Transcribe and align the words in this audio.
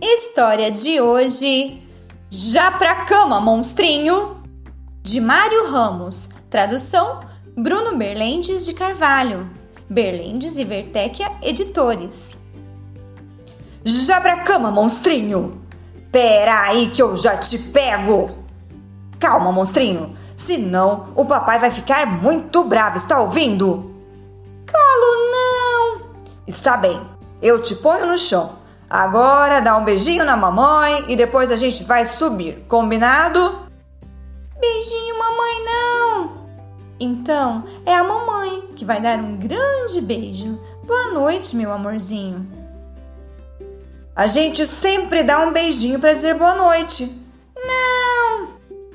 História 0.00 0.70
de 0.70 1.00
hoje: 1.00 1.82
Já 2.30 2.70
pra 2.70 3.04
cama, 3.04 3.40
monstrinho! 3.40 4.42
De 5.02 5.20
Mário 5.20 5.70
Ramos. 5.70 6.28
Tradução: 6.48 7.20
Bruno 7.56 7.96
Berlendes 7.96 8.64
de 8.64 8.72
Carvalho. 8.74 9.50
Berlendes 9.90 10.56
e 10.56 10.64
Vertecchia 10.64 11.32
Editores. 11.42 12.38
Já 13.84 14.20
pra 14.20 14.44
cama, 14.44 14.70
monstrinho! 14.70 15.62
Pera 16.12 16.62
aí 16.62 16.90
que 16.90 17.02
eu 17.02 17.16
já 17.16 17.36
te 17.36 17.58
pego! 17.58 18.30
Calma, 19.18 19.50
monstrinho, 19.50 20.16
senão 20.36 21.08
o 21.16 21.24
papai 21.24 21.58
vai 21.58 21.72
ficar 21.72 22.06
muito 22.06 22.62
bravo, 22.62 22.96
está 22.96 23.20
ouvindo? 23.20 23.94
Colo 24.70 25.30
não! 25.32 26.00
Está 26.46 26.76
bem, 26.76 27.00
eu 27.42 27.60
te 27.60 27.74
ponho 27.74 28.06
no 28.06 28.16
chão. 28.16 28.57
Agora 28.90 29.60
dá 29.60 29.76
um 29.76 29.84
beijinho 29.84 30.24
na 30.24 30.34
mamãe 30.34 31.04
e 31.08 31.16
depois 31.16 31.52
a 31.52 31.56
gente 31.56 31.84
vai 31.84 32.06
subir, 32.06 32.64
combinado? 32.66 33.68
Beijinho, 34.58 35.18
mamãe, 35.18 35.64
não! 35.64 36.30
Então 36.98 37.64
é 37.84 37.94
a 37.94 38.02
mamãe 38.02 38.70
que 38.74 38.86
vai 38.86 38.98
dar 38.98 39.18
um 39.18 39.36
grande 39.36 40.00
beijo. 40.00 40.58
Boa 40.84 41.12
noite, 41.12 41.54
meu 41.54 41.70
amorzinho. 41.70 42.48
A 44.16 44.26
gente 44.26 44.66
sempre 44.66 45.22
dá 45.22 45.40
um 45.40 45.52
beijinho 45.52 46.00
para 46.00 46.14
dizer 46.14 46.34
boa 46.34 46.54
noite. 46.54 47.14
Não! 47.54 48.48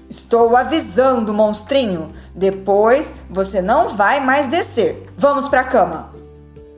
Estou 0.09 0.57
avisando, 0.57 1.33
monstrinho. 1.35 2.11
Depois 2.33 3.13
você 3.29 3.61
não 3.61 3.89
vai 3.89 4.19
mais 4.19 4.47
descer. 4.47 5.07
Vamos 5.15 5.47
para 5.47 5.61
a 5.61 5.65
cama. 5.65 6.13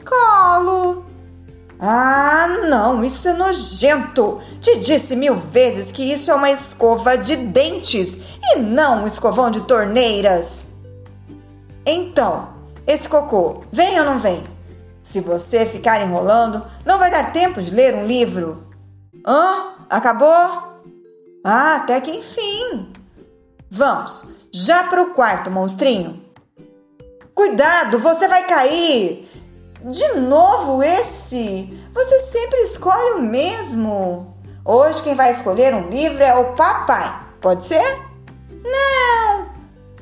Colo! 0.05 1.04
Ah, 1.79 2.47
não, 2.69 3.03
isso 3.03 3.27
é 3.27 3.33
nojento! 3.33 4.39
Te 4.61 4.79
disse 4.79 5.15
mil 5.15 5.35
vezes 5.35 5.91
que 5.91 6.03
isso 6.03 6.31
é 6.31 6.35
uma 6.35 6.51
escova 6.51 7.17
de 7.17 7.35
dentes 7.35 8.17
e 8.41 8.59
não 8.59 9.03
um 9.03 9.07
escovão 9.07 9.51
de 9.51 9.61
torneiras. 9.61 10.63
Então, 11.85 12.49
esse 12.87 13.09
cocô, 13.09 13.63
vem 13.71 13.99
ou 13.99 14.05
não 14.05 14.19
vem? 14.19 14.43
Se 15.01 15.19
você 15.19 15.65
ficar 15.65 16.01
enrolando, 16.01 16.65
não 16.85 16.97
vai 16.97 17.11
dar 17.11 17.31
tempo 17.31 17.61
de 17.61 17.71
ler 17.71 17.93
um 17.93 18.07
livro. 18.07 18.67
Hã? 19.25 19.73
Acabou? 19.89 20.81
Ah, 21.43 21.75
até 21.75 22.01
que 22.01 22.11
enfim. 22.11 22.91
Vamos, 23.69 24.25
já 24.51 24.85
para 24.85 25.03
o 25.03 25.13
quarto, 25.13 25.51
monstrinho. 25.51 26.23
Cuidado, 27.35 27.99
você 27.99 28.27
vai 28.27 28.47
cair. 28.47 29.29
De 29.83 30.19
novo 30.19 30.81
esse? 30.81 31.77
Você 31.93 32.19
sempre 32.21 32.59
escolhe 32.61 33.19
o 33.19 33.21
mesmo. 33.21 34.35
Hoje 34.63 35.03
quem 35.03 35.15
vai 35.15 35.31
escolher 35.31 35.73
um 35.73 35.89
livro 35.89 36.23
é 36.23 36.33
o 36.35 36.53
papai. 36.55 37.19
Pode 37.39 37.65
ser? 37.65 37.99
Não. 38.63 39.45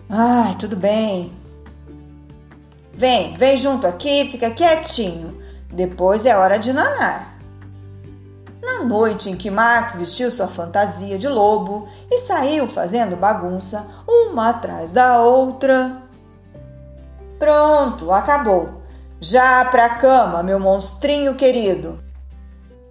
Ai, 0.09 0.55
tudo 0.57 0.77
bem. 0.77 1.33
Vem, 2.93 3.35
vem 3.35 3.57
junto 3.57 3.85
aqui, 3.87 4.29
fica 4.29 4.51
quietinho. 4.51 5.41
Depois 5.71 6.25
é 6.25 6.37
hora 6.37 6.57
de 6.57 6.71
nanar. 6.71 7.33
Na 8.61 8.83
noite 8.83 9.29
em 9.29 9.35
que 9.35 9.51
Max 9.51 9.95
vestiu 9.95 10.31
sua 10.31 10.47
fantasia 10.47 11.17
de 11.17 11.27
lobo 11.27 11.89
e 12.09 12.19
saiu 12.19 12.65
fazendo 12.65 13.17
bagunça, 13.17 13.85
uma 14.07 14.51
atrás 14.51 14.91
da 14.91 15.21
outra. 15.21 15.97
Pronto, 17.37 18.11
acabou. 18.13 18.82
Já 19.23 19.63
pra 19.63 19.87
cama, 19.87 20.43
meu 20.43 20.59
monstrinho 20.59 21.33
querido. 21.35 21.97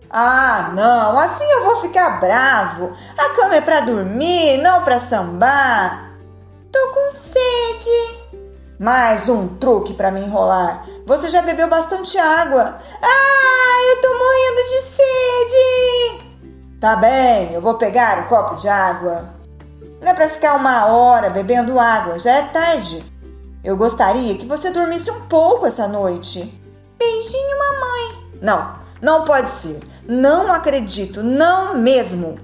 Ah, 0.09 0.71
não, 0.75 1.19
assim 1.19 1.45
eu 1.45 1.65
vou 1.65 1.77
ficar 1.77 2.21
bravo. 2.21 2.91
A 3.19 3.29
cama 3.37 3.57
é 3.57 3.61
pra 3.61 3.81
dormir, 3.81 4.57
não 4.63 4.83
pra 4.83 4.99
sambar. 4.99 6.11
Tô 6.73 6.89
com 6.95 7.11
sede. 7.11 8.19
Mais 8.81 9.29
um 9.29 9.47
truque 9.59 9.93
para 9.93 10.11
me 10.11 10.23
enrolar. 10.23 10.87
Você 11.05 11.29
já 11.29 11.43
bebeu 11.43 11.69
bastante 11.69 12.17
água. 12.17 12.79
Ah, 13.03 13.91
eu 13.91 14.01
tô 14.01 14.09
morrendo 14.09 14.69
de 14.71 14.81
sede. 14.87 16.23
Tá 16.81 16.97
bem, 16.97 17.53
eu 17.53 17.61
vou 17.61 17.75
pegar 17.75 18.21
o 18.21 18.23
um 18.23 18.29
copo 18.29 18.55
de 18.55 18.71
água. 18.71 19.29
Não 20.01 20.09
é 20.09 20.15
para 20.15 20.31
ficar 20.31 20.55
uma 20.55 20.87
hora 20.87 21.29
bebendo 21.29 21.79
água, 21.79 22.19
já 22.19 22.39
é 22.39 22.43
tarde. 22.45 23.12
Eu 23.65 23.77
gostaria 23.77 24.37
que 24.37 24.47
você 24.47 24.71
dormisse 24.71 25.11
um 25.11 25.21
pouco 25.23 25.67
essa 25.67 25.87
noite. 25.87 26.53
Beijinho, 26.99 27.59
mamãe. 27.59 28.39
Não, 28.41 28.75
não 29.01 29.25
pode 29.25 29.51
ser. 29.51 29.81
Não 30.07 30.53
acredito, 30.53 31.23
não 31.23 31.77
mesmo. 31.77 32.39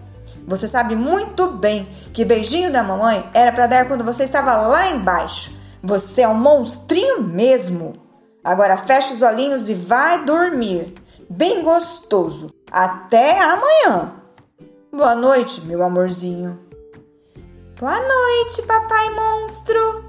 Você 0.47 0.69
sabe 0.69 0.95
muito 0.95 1.49
bem 1.53 1.89
que 2.12 2.25
beijinho 2.25 2.73
da 2.73 2.83
mamãe 2.83 3.29
era 3.34 3.53
para 3.53 3.67
dar 3.67 3.89
quando 3.89 4.05
você 4.05 4.25
estava 4.25 4.56
lá 4.56 4.89
embaixo. 4.89 5.59
Você 5.83 6.23
é 6.23 6.29
um 6.29 6.34
monstrinho 6.34 7.21
mesmo. 7.21 7.95
Agora 8.43 8.77
fecha 8.77 9.12
os 9.12 9.21
olhinhos 9.21 9.69
e 9.69 9.75
vai 9.75 10.25
dormir. 10.25 10.95
Bem 11.29 11.62
gostoso. 11.62 12.55
Até 12.71 13.41
amanhã. 13.41 14.12
Boa 14.93 15.15
noite, 15.15 15.61
meu 15.62 15.83
amorzinho. 15.83 16.59
Boa 17.79 18.00
noite, 18.00 18.62
papai 18.62 19.11
monstro. 19.11 20.07